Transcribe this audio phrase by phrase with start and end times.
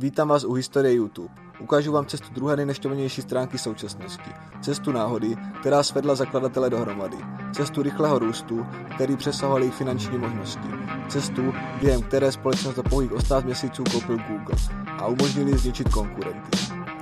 [0.00, 1.34] Vítám vás u historie YouTube.
[1.60, 4.30] Ukážu vám cestu druhé nejnešťovanější stránky současnosti.
[4.62, 7.16] Cestu náhody, která svedla zakladatele dohromady.
[7.52, 10.68] Cestu rychlého růstu, který přesahoval jejich finanční možnosti.
[11.08, 14.56] Cestu, během které společnost za pouhých 18 měsíců koupil Google
[14.98, 16.58] a umožnili zničit konkurenty.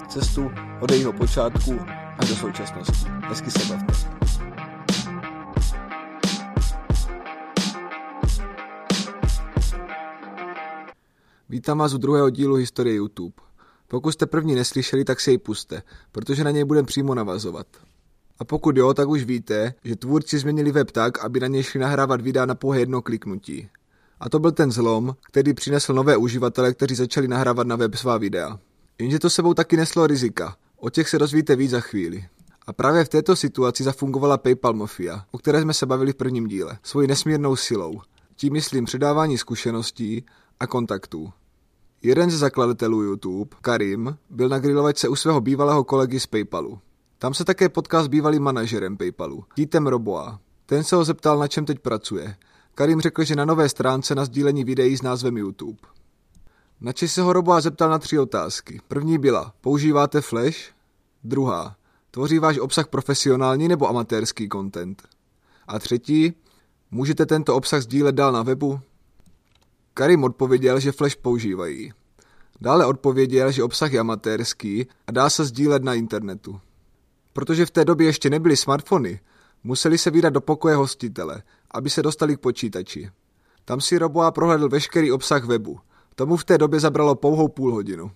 [0.08, 1.80] Cestu od jejího počátku
[2.18, 3.08] až do současnosti.
[3.28, 4.17] Hezky se bavte.
[11.50, 13.34] Vítám vás u druhého dílu historie YouTube.
[13.88, 15.82] Pokud jste první neslyšeli, tak si jej puste,
[16.12, 17.66] protože na něj budeme přímo navazovat.
[18.38, 21.80] A pokud jo, tak už víte, že tvůrci změnili web tak, aby na něj šli
[21.80, 23.68] nahrávat videa na pouhé jedno kliknutí.
[24.20, 28.18] A to byl ten zlom, který přinesl nové uživatele, kteří začali nahrávat na web svá
[28.18, 28.58] videa.
[28.98, 30.56] Jenže to sebou taky neslo rizika.
[30.76, 32.26] O těch se dozvíte víc za chvíli.
[32.66, 36.46] A právě v této situaci zafungovala PayPal Mafia, o které jsme se bavili v prvním
[36.46, 38.00] díle, svojí nesmírnou silou.
[38.36, 40.24] Tím myslím předávání zkušeností
[40.60, 41.32] a kontaktů.
[42.02, 46.78] Jeden ze zakladatelů YouTube, Karim, byl na grilovačce u svého bývalého kolegy z PayPalu.
[47.18, 50.40] Tam se také potkal s bývalým manažerem PayPalu, Dítem Roboa.
[50.66, 52.36] Ten se ho zeptal, na čem teď pracuje.
[52.74, 55.78] Karim řekl, že na nové stránce na sdílení videí s názvem YouTube.
[56.80, 58.80] Nači se ho Roboa zeptal na tři otázky.
[58.88, 60.70] První byla, používáte Flash?
[61.24, 61.76] Druhá,
[62.10, 65.02] tvoří váš obsah profesionální nebo amatérský content?
[65.68, 66.32] A třetí,
[66.90, 68.80] můžete tento obsah sdílet dál na webu?
[69.98, 71.92] Karim odpověděl, že Flash používají.
[72.60, 76.60] Dále odpověděl, že obsah je amatérský a dá se sdílet na internetu.
[77.32, 79.20] Protože v té době ještě nebyly smartfony,
[79.64, 83.10] museli se vydat do pokoje hostitele, aby se dostali k počítači.
[83.64, 85.78] Tam si Roboa prohlédl veškerý obsah webu.
[86.14, 88.10] Tomu v té době zabralo pouhou půl hodinu.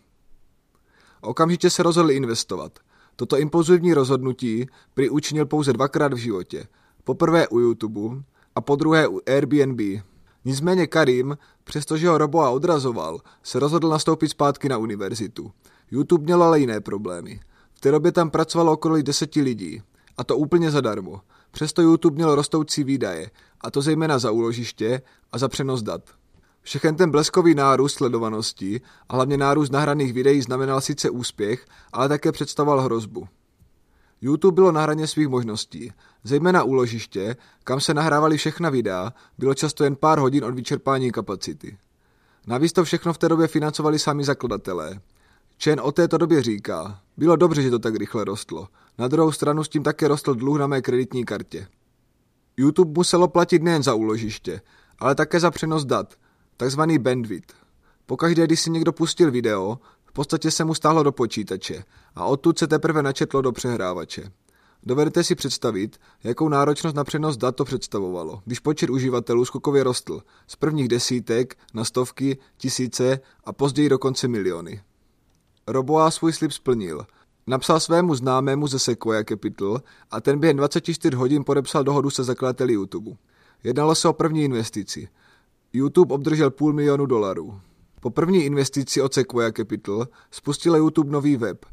[1.20, 2.78] Okamžitě se rozhodli investovat.
[3.16, 5.08] Toto impulzivní rozhodnutí prý
[5.44, 6.66] pouze dvakrát v životě.
[7.04, 8.22] Poprvé u YouTube
[8.54, 10.02] a po druhé u Airbnb.
[10.44, 15.52] Nicméně Karim, přestože ho Roboa odrazoval, se rozhodl nastoupit zpátky na univerzitu.
[15.90, 17.40] YouTube měl ale jiné problémy.
[17.74, 19.82] V té době tam pracovalo okolo deseti lidí.
[20.16, 21.20] A to úplně zadarmo.
[21.50, 23.30] Přesto YouTube měl rostoucí výdaje,
[23.60, 25.02] a to zejména za úložiště
[25.32, 26.02] a za přenos dat.
[26.62, 32.32] Všechen ten bleskový nárůst sledovanosti a hlavně nárůst nahraných videí znamenal sice úspěch, ale také
[32.32, 33.28] představoval hrozbu.
[34.22, 35.92] YouTube bylo na hraně svých možností.
[36.24, 41.78] Zejména úložiště, kam se nahrávaly všechna videa, bylo často jen pár hodin od vyčerpání kapacity.
[42.46, 45.00] Navíc to všechno v té době financovali sami zakladatelé.
[45.64, 48.68] Chen o této době říká, bylo dobře, že to tak rychle rostlo.
[48.98, 51.66] Na druhou stranu s tím také rostl dluh na mé kreditní kartě.
[52.56, 54.60] YouTube muselo platit nejen za úložiště,
[54.98, 56.14] ale také za přenos dat,
[56.56, 57.54] takzvaný bandwidth.
[58.06, 59.78] Pokaždé, když si někdo pustil video,
[60.12, 61.84] v podstatě se mu stáhlo do počítače
[62.14, 64.32] a odtud se teprve načetlo do přehrávače.
[64.82, 70.22] Dovedete si představit, jakou náročnost na přenos dat to představovalo, když počet uživatelů skokově rostl
[70.46, 74.82] z prvních desítek na stovky, tisíce a později dokonce miliony.
[75.66, 77.06] Roboa svůj slib splnil.
[77.46, 82.72] Napsal svému známému ze Sequoia Capital a ten během 24 hodin podepsal dohodu se zakladateli
[82.72, 83.10] YouTube.
[83.64, 85.08] Jednalo se o první investici.
[85.72, 87.60] YouTube obdržel půl milionu dolarů.
[88.02, 91.66] Po první investici od Sequoia Capital spustila YouTube nový web.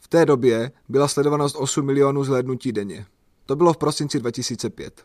[0.00, 3.06] V té době byla sledovanost 8 milionů zhlédnutí denně.
[3.46, 5.04] To bylo v prosinci 2005.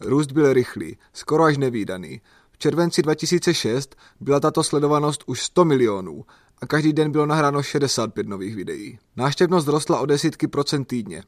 [0.00, 2.20] Růst byl rychlý, skoro až nevýdaný.
[2.52, 6.24] V červenci 2006 byla tato sledovanost už 100 milionů
[6.58, 8.98] a každý den bylo nahráno 65 nových videí.
[9.16, 11.22] Náštěvnost rostla o desítky procent týdně.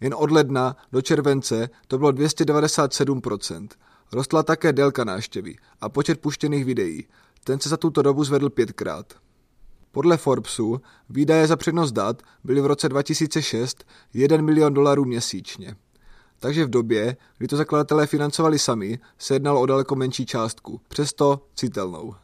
[0.00, 3.68] Jen od ledna do července to bylo 297%.
[4.12, 7.06] Rostla také délka náštěvy a počet puštěných videí.
[7.44, 9.12] Ten se za tuto dobu zvedl pětkrát.
[9.92, 13.84] Podle Forbesu výdaje za přenos dat byly v roce 2006
[14.14, 15.76] 1 milion dolarů měsíčně.
[16.40, 21.46] Takže v době, kdy to zakladatelé financovali sami, se jednalo o daleko menší částku, přesto
[21.54, 22.14] citelnou.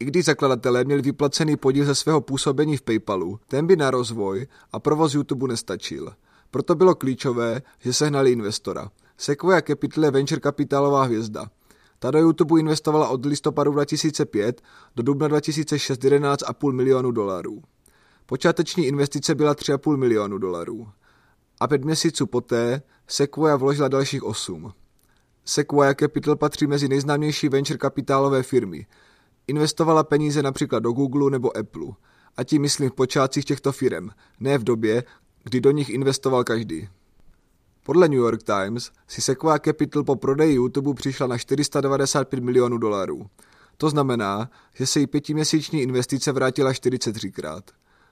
[0.00, 4.46] I když zakladatelé měli vyplacený podíl ze svého působení v PayPalu, ten by na rozvoj
[4.72, 6.12] a provoz YouTube nestačil.
[6.50, 8.90] Proto bylo klíčové, že sehnali investora.
[9.18, 11.46] Sequoia Capital je venture kapitálová hvězda.
[11.98, 14.62] Ta do YouTube investovala od listopadu 2005
[14.96, 17.62] do dubna 2006 11,5 milionu dolarů.
[18.26, 20.88] Počáteční investice byla 3,5 milionu dolarů.
[21.60, 24.72] A pět měsíců poté Sequoia vložila dalších 8.
[25.44, 28.86] Sequoia Capital patří mezi nejznámější venture kapitálové firmy.
[29.46, 31.86] Investovala peníze například do Google nebo Apple.
[32.36, 34.08] A tím myslím v počátcích těchto firm,
[34.40, 35.04] ne v době,
[35.44, 36.88] kdy do nich investoval každý.
[37.86, 43.26] Podle New York Times si Sequoia Capital po prodeji YouTube přišla na 495 milionů dolarů.
[43.76, 47.62] To znamená, že se jí pětiměsíční investice vrátila 43krát.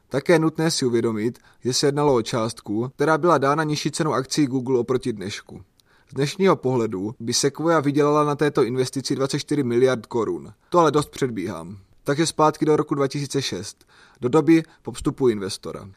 [0.09, 4.47] Také nutné si uvědomit, že se jednalo o částku, která byla dána nižší cenou akcí
[4.47, 5.62] Google oproti dnešku.
[6.11, 10.53] Z dnešního pohledu by Sequoia vydělala na této investici 24 miliard korun.
[10.69, 11.79] To ale dost předbíhám.
[12.05, 13.85] Takže zpátky do roku 2006,
[14.20, 15.88] do doby po vstupu investora.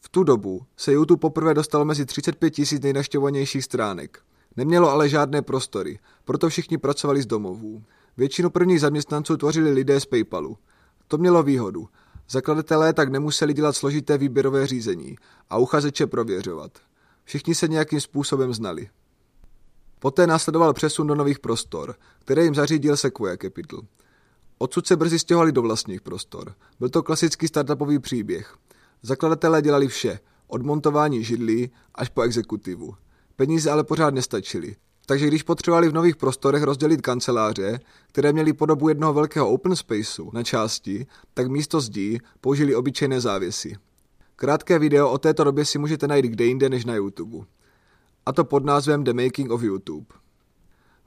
[0.00, 4.18] V tu dobu se YouTube poprvé dostal mezi 35 tisíc nejnaštěvovanějších stránek.
[4.56, 7.82] Nemělo ale žádné prostory, proto všichni pracovali z domovů.
[8.16, 10.58] Většinu prvních zaměstnanců tvořili lidé z PayPalu.
[11.08, 11.88] To mělo výhodu.
[12.30, 15.16] Zakladatelé tak nemuseli dělat složité výběrové řízení
[15.50, 16.78] a uchazeče prověřovat.
[17.24, 18.88] Všichni se nějakým způsobem znali.
[19.98, 23.80] Poté následoval přesun do nových prostor, které jim zařídil Sequoia Capital.
[24.58, 26.54] Odsud se brzy stěhovali do vlastních prostor.
[26.78, 28.56] Byl to klasický startupový příběh.
[29.02, 32.94] Zakladatelé dělali vše, od montování židlí až po exekutivu.
[33.36, 34.76] Peníze ale pořád nestačily.
[35.06, 40.30] Takže když potřebovali v nových prostorech rozdělit kanceláře, které měly podobu jednoho velkého open spaceu
[40.32, 43.76] na části, tak místo zdí použili obyčejné závěsy.
[44.36, 47.46] Krátké video o této době si můžete najít kde jinde než na YouTube.
[48.26, 50.06] A to pod názvem The Making of YouTube.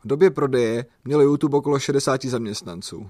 [0.04, 3.10] V době prodeje mělo YouTube okolo 60 zaměstnanců.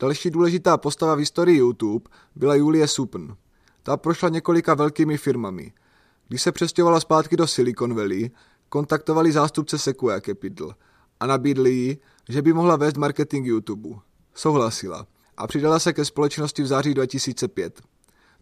[0.00, 3.32] Další důležitá postava v historii YouTube byla Julie Supn.
[3.82, 5.72] Ta prošla několika velkými firmami.
[6.28, 8.30] Když se přestěhovala zpátky do Silicon Valley,
[8.68, 10.74] kontaktovali zástupce Sequoia Capital
[11.20, 11.98] a nabídli jí,
[12.28, 13.88] že by mohla vést marketing YouTube.
[14.34, 15.06] Souhlasila
[15.36, 17.80] a přidala se ke společnosti v září 2005.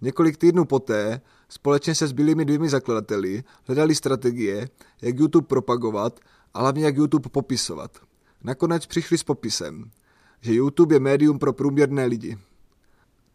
[0.00, 4.68] Několik týdnů poté společně se zbylými dvěmi zakladateli hledali strategie,
[5.02, 6.20] jak YouTube propagovat
[6.54, 7.98] a hlavně jak YouTube popisovat.
[8.44, 9.90] Nakonec přišli s popisem,
[10.40, 12.38] že YouTube je médium pro průměrné lidi.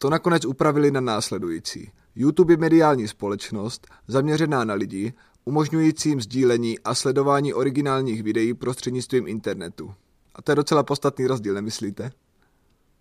[0.03, 1.91] To nakonec upravili na následující.
[2.15, 5.13] YouTube je mediální společnost zaměřená na lidi,
[5.45, 9.93] umožňujícím sdílení a sledování originálních videí prostřednictvím internetu.
[10.35, 12.11] A to je docela podstatný rozdíl, nemyslíte?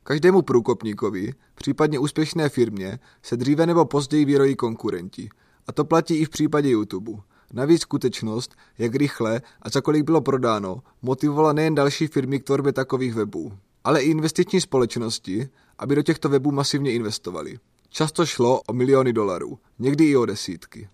[0.03, 5.29] Každému průkopníkovi, případně úspěšné firmě, se dříve nebo později vyrojí konkurenti.
[5.67, 7.13] A to platí i v případě YouTube.
[7.53, 12.73] Navíc skutečnost, jak rychle a za kolik bylo prodáno, motivovala nejen další firmy k tvorbě
[12.73, 13.53] takových webů,
[13.85, 15.49] ale i investiční společnosti,
[15.79, 17.59] aby do těchto webů masivně investovali.
[17.89, 20.89] Často šlo o miliony dolarů, někdy i o desítky.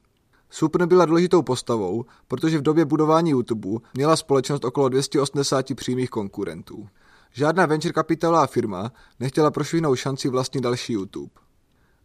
[0.50, 6.88] Supr byla důležitou postavou, protože v době budování YouTube měla společnost okolo 280 přímých konkurentů.
[7.32, 11.30] Žádná venture kapitálová firma nechtěla prošvihnout šanci vlastnit další YouTube.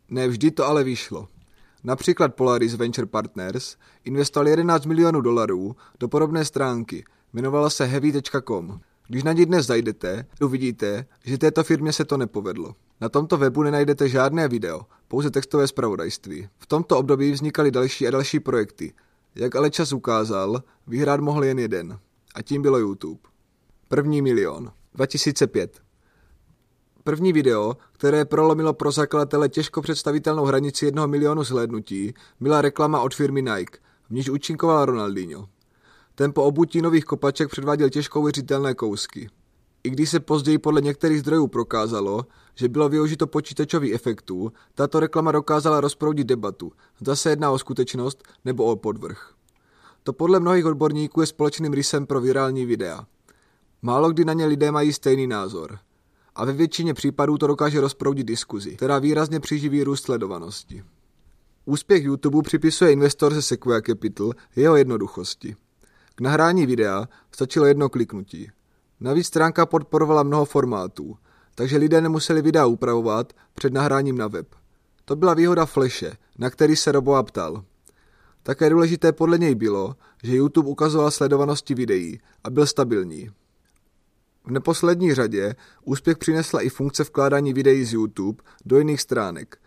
[0.10, 1.28] Ne vždy to ale vyšlo.
[1.84, 8.80] Například Polaris Venture Partners investovali 11 milionů dolarů do podobné stránky, jmenovala se heavy.com.
[9.08, 12.76] Když na ní dnes zajdete, uvidíte, že této firmě se to nepovedlo.
[13.02, 16.50] Na tomto webu nenajdete žádné video, pouze textové zpravodajství.
[16.58, 18.94] V tomto období vznikaly další a další projekty.
[19.36, 22.00] Jak ale čas ukázal, vyhrát mohl jen jeden.
[22.36, 23.20] A tím bylo YouTube.
[23.88, 24.72] První milion.
[24.94, 25.82] 2005.
[27.04, 33.16] První video, které prolomilo pro zakladatele těžko představitelnou hranici jednoho milionu zhlédnutí, byla reklama od
[33.16, 33.78] firmy Nike,
[34.10, 35.50] v níž účinkoval Ronaldinho.
[36.16, 39.30] Ten po obutí nových kopaček předváděl těžko uvěřitelné kousky.
[39.84, 42.26] I když se později podle některých zdrojů prokázalo,
[42.56, 48.24] že bylo využito počítačových efektů, tato reklama dokázala rozproudit debatu, zda se jedná o skutečnost
[48.46, 49.34] nebo o podvrh.
[50.04, 53.06] To podle mnohých odborníků je společným rysem pro virální videa.
[53.82, 55.80] Málo kdy na ně lidé mají stejný názor.
[56.36, 60.84] A ve většině případů to dokáže rozproudit diskuzi, která výrazně přiživí růst sledovanosti.
[61.66, 65.56] Úspěch YouTube připisuje investor ze Sequoia Capital jeho jednoduchosti.
[66.16, 68.52] K nahrání videa stačilo jedno kliknutí.
[69.00, 71.18] Navíc stránka podporovala mnoho formátů,
[71.56, 74.48] takže lidé nemuseli videa upravovat před nahráním na web.
[75.06, 77.64] To byla výhoda Flashe, na který se Roboa ptal.
[78.44, 83.30] Také důležité podle něj bylo, že YouTube ukazoval sledovanosti videí a byl stabilní.
[84.46, 89.58] V neposlední řadě úspěch přinesla i funkce vkládání videí z YouTube do jiných stránek.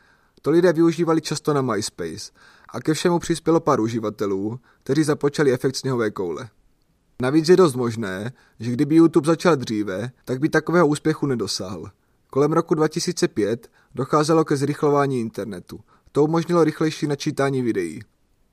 [0.42, 2.32] To lidé využívali často na MySpace
[2.68, 6.48] a ke všemu přispělo pár uživatelů, kteří započali efekt sněhové koule.
[7.22, 11.90] Navíc je dost možné, že kdyby YouTube začal dříve, tak by takového úspěchu nedosáhl.
[12.30, 15.80] Kolem roku 2005 docházelo ke zrychlování internetu.
[16.12, 18.00] To umožnilo rychlejší načítání videí.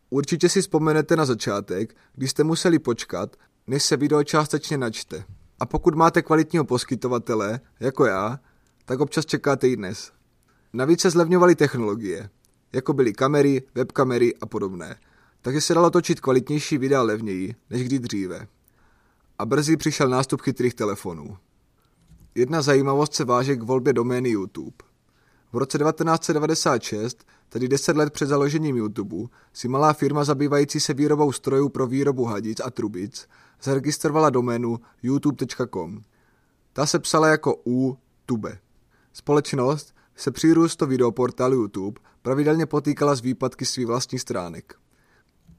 [0.10, 3.36] Určitě si vzpomenete na začátek, kdy jste museli počkat,
[3.68, 5.24] než se video částečně načte.
[5.60, 8.40] A pokud máte kvalitního poskytovatele, jako já,
[8.86, 10.12] tak občas čekáte i dnes.
[10.74, 12.30] Navíc se zlevňovaly technologie,
[12.74, 14.96] jako byly kamery, webkamery a podobné,
[15.42, 18.48] takže se dalo točit kvalitnější videa levněji než kdy dříve.
[19.40, 21.38] A brzy přišel nástup chytrých telefonů.
[22.36, 24.76] Jedna zajímavost se váže k volbě domény YouTube.
[25.54, 31.32] V roce 1996, tedy 10 let před založením YouTube, si malá firma zabývající se výrobou
[31.32, 33.28] strojů pro výrobu hadic a trubic
[33.64, 36.02] zaregistrovala doménu youtube.com.
[36.74, 38.58] Ta se psala jako U-tube.
[39.14, 44.76] Společnost se při růstu videoportálu YouTube pravidelně potýkala s výpadky svých vlastních stránek.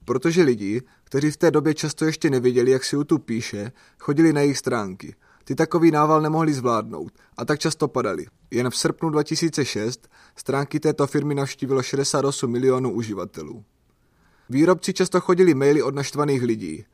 [0.05, 4.41] Protože lidi, kteří v té době často ještě nevěděli, jak si YouTube píše, chodili na
[4.41, 8.27] jejich stránky, ty takový nával nemohli zvládnout a tak často padali.
[8.51, 13.65] Jen v srpnu 2006 stránky této firmy navštívilo 68 milionů uživatelů.
[14.51, 16.85] Výrobci často chodili maily od naštvaných lidí,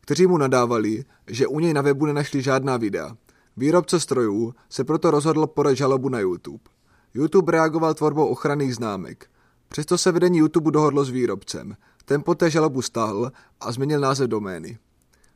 [0.00, 3.16] kteří mu nadávali, že u něj na webu nenašli žádná videa.
[3.56, 6.64] Výrobce strojů se proto rozhodl podat žalobu na YouTube.
[7.14, 9.30] YouTube reagoval tvorbou ochranných známek.
[9.68, 11.76] Přesto se vedení YouTube dohodlo s výrobcem.
[12.04, 14.78] Ten poté žalobu stáhl a změnil název domény.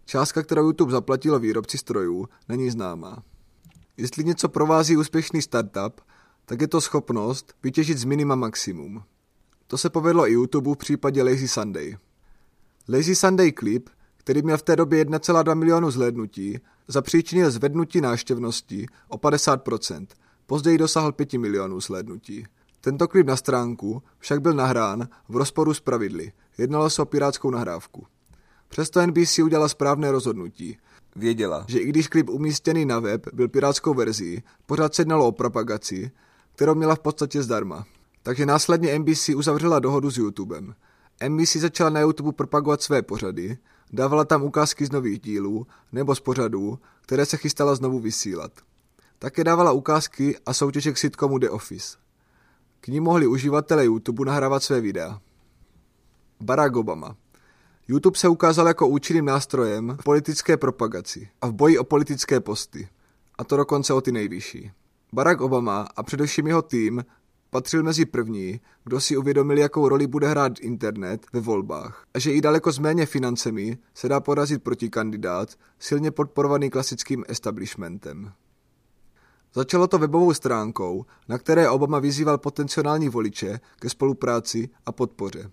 [0.06, 3.22] Částka, kterou YouTube zaplatilo výrobci strojů, není známá.
[3.96, 6.00] Jestli něco provází úspěšný startup,
[6.44, 9.02] tak je to schopnost vytěžit z minima maximum.
[9.66, 11.96] To se povedlo i YouTube v případě Lazy Sunday.
[12.88, 19.16] Lazy Sunday klip, který měl v té době 1,2 milionu zhlédnutí, zapříčinil zvednutí náštěvnosti o
[19.16, 20.06] 50%,
[20.46, 22.46] později dosáhl 5 milionů zhlédnutí.
[22.80, 26.32] Tento klip na stránku však byl nahrán v rozporu s pravidly.
[26.58, 28.06] Jednalo se o pirátskou nahrávku.
[28.68, 30.78] Přesto NBC udělala správné rozhodnutí.
[31.16, 35.32] Věděla, že i když klip umístěný na web byl pirátskou verzí, pořád se jednalo o
[35.32, 36.10] propagaci,
[36.54, 37.84] kterou měla v podstatě zdarma.
[38.22, 40.74] Takže následně NBC uzavřela dohodu s YouTubem.
[41.28, 43.58] NBC začala na YouTube propagovat své pořady,
[43.92, 48.52] dávala tam ukázky z nových dílů nebo z pořadů, které se chystala znovu vysílat.
[49.24, 51.96] Také dávala ukázky a soutěže k sitcomu The Office.
[52.80, 55.20] K ní mohli uživatelé YouTube nahrávat své videa.
[56.40, 57.16] Barack Obama
[57.88, 62.88] YouTube se ukázal jako účinným nástrojem v politické propagaci a v boji o politické posty.
[63.38, 64.70] A to dokonce o ty nejvyšší.
[65.12, 67.04] Barack Obama a především jeho tým
[67.50, 72.32] patřil mezi první, kdo si uvědomil, jakou roli bude hrát internet ve volbách a že
[72.32, 78.32] i daleko s méně financemi se dá porazit proti kandidát silně podporovaný klasickým establishmentem.
[79.54, 85.50] Začalo to webovou stránkou, na které Obama vyzýval potenciální voliče ke spolupráci a podpoře.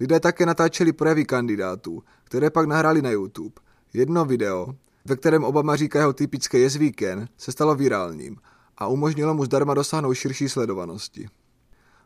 [0.00, 3.54] Lidé také natáčeli projevy kandidátů, které pak nahráli na YouTube.
[3.92, 8.36] Jedno video, ve kterém Obama říká jeho typické jezvíken, se stalo virálním
[8.78, 11.28] a umožnilo mu zdarma dosáhnout širší sledovanosti.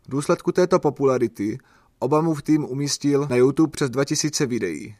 [0.06, 1.58] V důsledku této popularity
[1.98, 4.96] Obamův tým umístil na YouTube přes 2000 videí.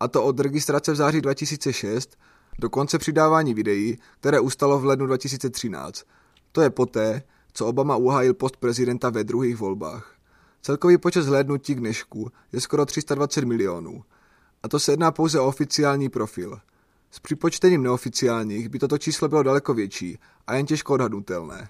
[0.00, 2.16] A to od registrace v září 2006
[2.58, 6.04] do konce přidávání videí, které ustalo v lednu 2013.
[6.52, 10.14] To je poté, co Obama uhájil post prezidenta ve druhých volbách.
[10.62, 14.04] Celkový počet zhlédnutí k dnešku je skoro 320 milionů.
[14.62, 16.58] A to se jedná pouze o oficiální profil.
[17.10, 21.68] S připočtením neoficiálních by toto číslo bylo daleko větší a jen těžko odhadnutelné.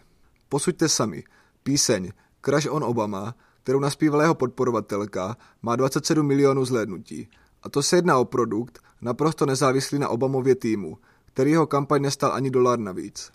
[0.49, 1.25] Posuďte sami.
[1.63, 2.13] Píseň
[2.45, 7.29] Crash on Obama, kterou naspívala jeho podporovatelka, má 27 milionů zhlédnutí.
[7.65, 12.33] A to se jedná o produkt naprosto nezávislý na Obamově týmu, který jeho kampaň nestal
[12.33, 13.31] ani dolar navíc.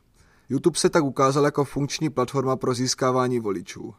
[0.50, 3.93] YouTube se tak ukázal jako funkční platforma pro získávání voličů.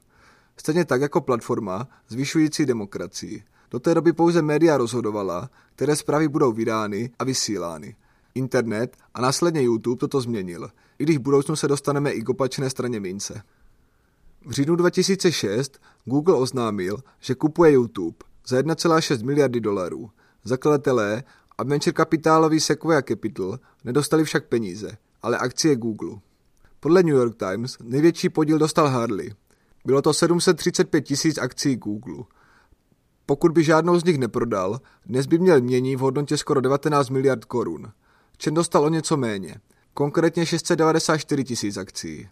[0.57, 3.43] Stejně tak jako platforma zvyšující demokracii.
[3.71, 7.97] Do té doby pouze média rozhodovala, které zprávy budou vydány a vysílány.
[8.35, 12.71] Internet a následně YouTube toto změnil, i když v budoucnu se dostaneme i k opačné
[12.71, 13.43] straně mince.
[14.47, 20.11] V říjnu 2006 Google oznámil, že kupuje YouTube za 1,6 miliardy dolarů.
[20.45, 21.23] Zakladatelé
[21.59, 26.19] a venture kapitálový Sequoia Capital nedostali však peníze, ale akcie Google.
[26.81, 29.35] Podle New York Times největší podíl dostal Harley,
[29.85, 32.25] bylo to 735 tisíc akcí Google.
[33.27, 37.45] Pokud by žádnou z nich neprodal, dnes by měl mění v hodnotě skoro 19 miliard
[37.45, 37.93] korun.
[38.45, 39.55] Chen dostal o něco méně,
[39.95, 42.29] konkrétně 694 tisíc akcí.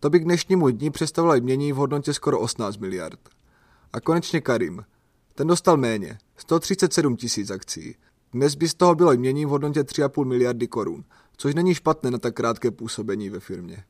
[0.00, 3.20] To by k dnešnímu dní představovalo mění v hodnotě skoro 18 miliard.
[3.92, 4.84] A konečně Karim.
[5.36, 7.94] Ten dostal méně, 137 tisíc akcí.
[8.32, 11.04] Dnes by z toho bylo mění v hodnotě 3,5 miliardy korun,
[11.36, 13.84] což není špatné na tak krátké působení ve firmě.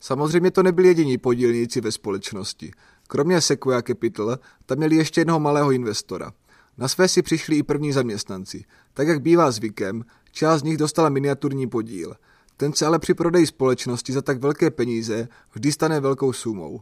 [0.00, 2.70] Samozřejmě to nebyli jediní podílníci ve společnosti.
[3.08, 6.32] Kromě Sequoia Capital tam měli ještě jednoho malého investora.
[6.78, 8.64] Na své si přišli i první zaměstnanci.
[8.94, 12.14] Tak jak bývá zvykem, část z nich dostala miniaturní podíl.
[12.56, 16.80] Ten se ale při prodeji společnosti za tak velké peníze vždy stane velkou sumou.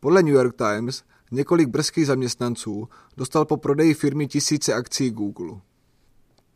[0.00, 5.60] Podle New York Times několik brzkých zaměstnanců dostal po prodeji firmy tisíce akcí Google.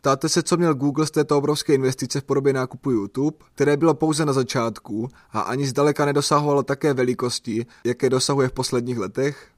[0.01, 3.95] Ptáte se, co měl Google z této obrovské investice v podobě nákupu YouTube, které bylo
[3.95, 9.49] pouze na začátku a ani zdaleka nedosahovalo také velikosti, jaké dosahuje v posledních letech?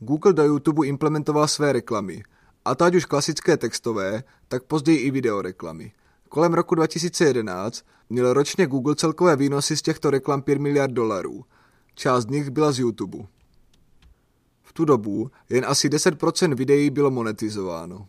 [0.00, 2.22] Google do YouTube implementoval své reklamy,
[2.64, 5.92] a to ať už klasické textové, tak později i videoreklamy.
[6.28, 11.44] Kolem roku 2011 měl ročně Google celkové výnosy z těchto reklam 5 miliard dolarů.
[11.94, 13.18] Část z nich byla z YouTube.
[14.72, 18.08] V tu dobu jen asi 10% videí bylo monetizováno.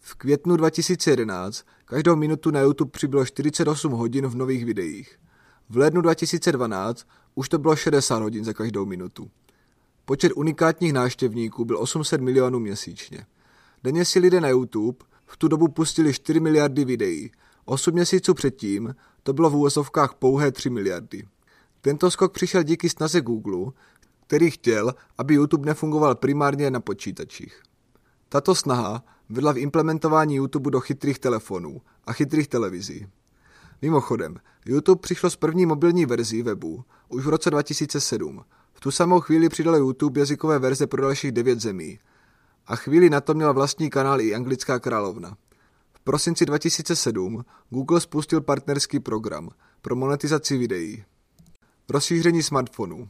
[0.00, 5.18] V květnu 2011 každou minutu na YouTube přibylo 48 hodin v nových videích.
[5.68, 9.30] V lednu 2012 už to bylo 60 hodin za každou minutu.
[10.04, 13.26] Počet unikátních návštěvníků byl 800 milionů měsíčně.
[13.84, 17.30] Denně si lidé na YouTube v tu dobu pustili 4 miliardy videí.
[17.64, 21.28] Osm měsíců předtím to bylo v úvozovkách pouhé 3 miliardy.
[21.80, 23.72] Tento skok přišel díky snaze Google,
[24.32, 27.62] který chtěl, aby YouTube nefungoval primárně na počítačích.
[28.28, 33.06] Tato snaha vedla v implementování YouTube do chytrých telefonů a chytrých televizí.
[33.82, 34.36] Mimochodem,
[34.66, 38.44] YouTube přišlo s první mobilní verzí webu už v roce 2007.
[38.72, 41.98] V tu samou chvíli přidal YouTube jazykové verze pro dalších devět zemí.
[42.66, 45.36] A chvíli na to měla vlastní kanál i anglická královna.
[45.92, 49.50] V prosinci 2007 Google spustil partnerský program
[49.82, 51.04] pro monetizaci videí.
[51.88, 53.08] Rozšíření smartfonů.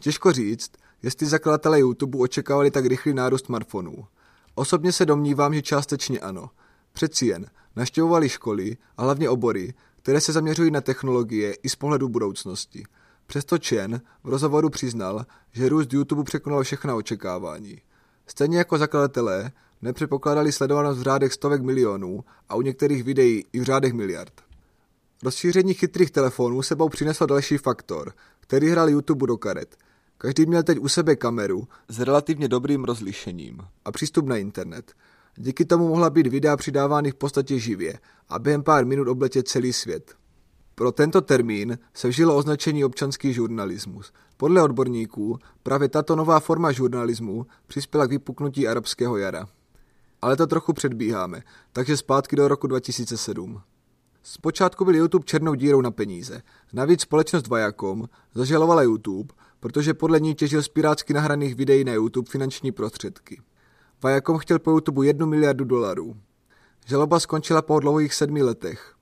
[0.00, 0.70] Těžko říct,
[1.02, 4.06] jestli zakladatelé YouTube očekávali tak rychlý nárůst smartfonů.
[4.54, 6.50] Osobně se domnívám, že částečně ano.
[6.92, 12.08] Přeci jen naštěvovali školy a hlavně obory, které se zaměřují na technologie i z pohledu
[12.08, 12.84] budoucnosti.
[13.26, 17.80] Přesto Chen v rozhovoru přiznal, že růst YouTube překonal všechna očekávání.
[18.26, 19.52] Stejně jako zakladatelé
[19.82, 24.32] nepředpokládali sledovanost v řádech stovek milionů a u některých videí i v řádech miliard.
[25.22, 29.76] Rozšíření chytrých telefonů sebou přineslo další faktor, který hrál YouTube do karet.
[30.22, 34.92] Každý měl teď u sebe kameru s relativně dobrým rozlišením a přístup na internet.
[35.36, 37.98] Díky tomu mohla být videa přidávány v podstatě živě
[38.28, 40.14] a během pár minut obletět celý svět.
[40.74, 44.12] Pro tento termín se vžilo označení občanský žurnalismus.
[44.36, 49.48] Podle odborníků právě tato nová forma žurnalismu přispěla k vypuknutí arabského jara.
[50.22, 53.60] Ale to trochu předbíháme, takže zpátky do roku 2007.
[54.22, 56.42] Zpočátku byl YouTube černou dírou na peníze.
[56.72, 62.30] Navíc společnost Viacom zažalovala YouTube, protože podle ní těžil z pirátsky nahraných videí na YouTube
[62.30, 63.40] finanční prostředky.
[64.04, 66.16] Viacom chtěl po YouTube jednu miliardu dolarů.
[66.86, 68.94] Žaloba skončila po dlouhých sedmi letech.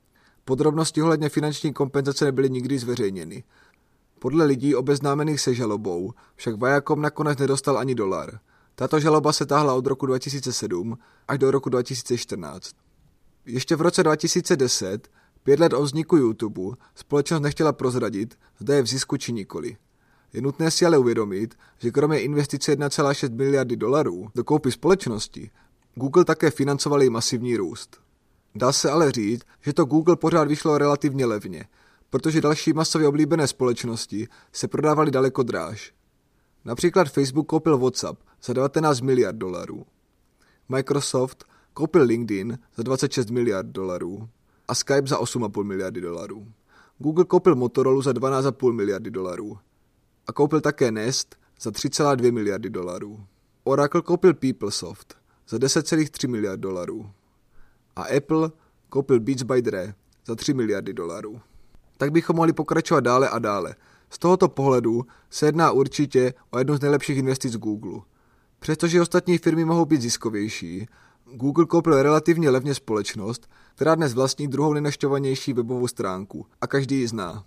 [0.45, 3.45] Podrobnosti ohledně finanční kompenzace nebyly nikdy zveřejněny.
[4.19, 8.39] Podle lidí obeznámených se žalobou však Viacom nakonec nedostal ani dolar.
[8.75, 10.99] Tato žaloba se táhla od roku 2007
[11.29, 12.88] až do roku 2014.
[13.47, 15.09] Ještě v roce 2010,
[15.43, 19.77] pět let od vzniku YouTube, společnost nechtěla prozradit, zda je v zisku či nikoli.
[20.33, 25.51] Je nutné si ale uvědomit, že kromě investice 1,6 miliardy dolarů do koupy společnosti,
[25.95, 28.01] Google také financovali masivní růst.
[28.55, 31.65] Dá se ale říct, že to Google pořád vyšlo relativně levně,
[32.11, 35.93] protože další masově oblíbené společnosti se prodávaly daleko dráž.
[36.65, 39.87] Například Facebook koupil WhatsApp za 19 miliard dolarů.
[40.69, 41.45] Microsoft
[41.79, 44.29] koupil LinkedIn za 26 miliard dolarů
[44.69, 46.47] a Skype za 8,5 miliardy dolarů.
[46.99, 49.59] Google koupil Motorola za 12,5 miliardy dolarů
[50.27, 53.21] a koupil také Nest za 3,2 miliardy dolarů.
[53.65, 55.15] Oracle koupil PeopleSoft
[55.49, 57.11] za 10,3 miliard dolarů
[57.97, 58.51] a Apple
[58.89, 59.95] koupil Beats by Dre
[60.27, 61.41] za 3 miliardy dolarů.
[61.97, 63.75] Tak bychom mohli pokračovat dále a dále.
[64.11, 68.01] Z tohoto pohledu se jedná určitě o jednu z nejlepších investic Google.
[68.59, 70.89] Přestože ostatní firmy mohou být ziskovější,
[71.33, 77.09] Google koupil relativně levně společnost, která dnes vlastní druhou nejnašťovanější webovou stránku a každý ji
[77.09, 77.45] zná.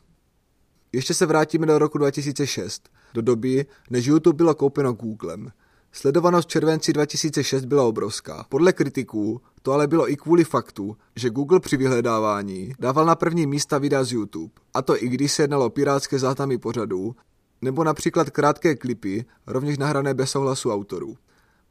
[0.92, 5.52] Ještě se vrátíme do roku 2006, do doby, než YouTube bylo koupeno Googlem.
[5.92, 8.46] Sledovanost v červenci 2006 byla obrovská.
[8.50, 13.48] Podle kritiků to ale bylo i kvůli faktu, že Google při vyhledávání dával na první
[13.48, 14.54] místa videa z YouTube.
[14.74, 17.16] A to i když se jednalo o pirátské záznamy pořadů,
[17.62, 21.18] nebo například krátké klipy, rovněž nahrané bez souhlasu autorů.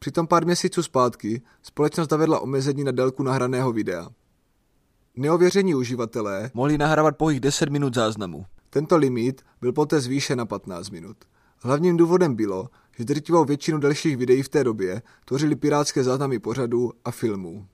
[0.02, 4.08] Přitom pár měsíců zpátky společnost zavedla omezení na délku nahraného videa.
[5.16, 8.46] Neověření uživatelé mohli nahrávat pouhých 10 minut záznamu.
[8.70, 11.16] Tento limit byl poté zvýšen na 15 minut.
[11.58, 16.92] Hlavním důvodem bylo, že drtivou většinu dalších videí v té době tvořili pirátské záznamy pořadů
[17.04, 17.66] a filmů.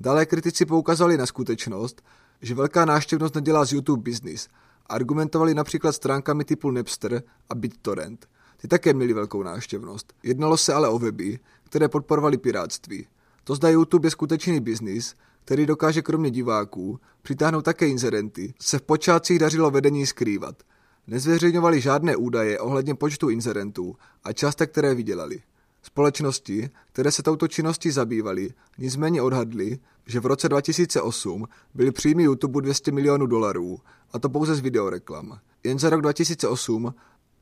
[0.00, 2.02] Dále kritici poukazovali na skutečnost,
[2.42, 4.48] že velká náštěvnost nedělá z YouTube business
[4.86, 8.26] argumentovali například stránkami typu Napster a BitTorrent.
[8.60, 10.12] Ty také měly velkou náštěvnost.
[10.22, 11.38] Jednalo se ale o weby,
[11.68, 13.06] které podporovaly piráctví.
[13.44, 18.82] To zda YouTube je skutečný biznis, který dokáže kromě diváků přitáhnout také inzerenty, se v
[18.82, 20.62] počátcích dařilo vedení skrývat.
[21.06, 25.42] Nezveřejňovali žádné údaje ohledně počtu inzerentů a částek, které vydělali.
[25.82, 32.60] Společnosti, které se touto činností zabývaly, nicméně odhadly, že v roce 2008 byly příjmy YouTube
[32.60, 33.78] 200 milionů dolarů,
[34.12, 35.38] a to pouze z videoreklam.
[35.64, 36.94] Jen za rok 2008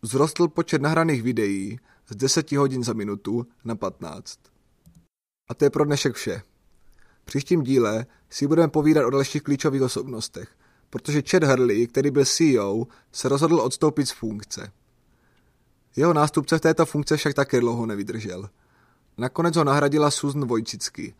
[0.03, 1.79] vzrostl počet nahraných videí
[2.11, 4.38] z 10 hodin za minutu na 15.
[5.49, 6.42] A to je pro dnešek vše.
[7.23, 10.49] V příštím díle si budeme povídat o dalších klíčových osobnostech,
[10.90, 14.73] protože Chad Hurley, který byl CEO, se rozhodl odstoupit z funkce.
[15.97, 18.49] Jeho nástupce v této funkce však také dlouho nevydržel.
[19.19, 21.14] Nakonec ho nahradila Susan Vojčicky.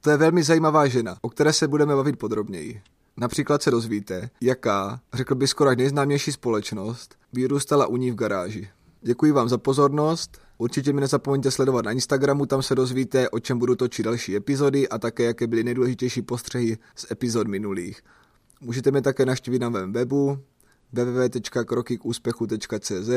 [0.00, 2.82] To je velmi zajímavá žena, o které se budeme bavit podrobněji.
[3.16, 8.70] Například se dozvíte, jaká, řekl by skoro nejznámější společnost, vyrůstala u ní v garáži.
[9.02, 10.38] Děkuji vám za pozornost.
[10.58, 14.88] Určitě mi nezapomeňte sledovat na Instagramu, tam se dozvíte, o čem budu točit další epizody
[14.88, 18.02] a také, jaké byly nejdůležitější postřehy z epizod minulých.
[18.60, 20.38] Můžete mě také naštívit na mém webu
[20.92, 23.10] www.krokykúspechu.cz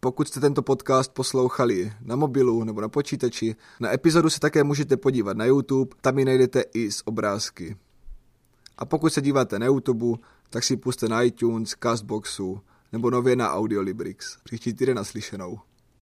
[0.00, 4.96] pokud jste tento podcast poslouchali na mobilu nebo na počítači, na epizodu se také můžete
[4.96, 7.76] podívat na YouTube, tam ji najdete i z obrázky.
[8.78, 10.18] A pokud se díváte na YouTube,
[10.50, 12.60] tak si puste na iTunes, Castboxu
[12.94, 14.36] nebo nově na Audiolibrix.
[14.44, 15.58] Příští týden naslyšenou.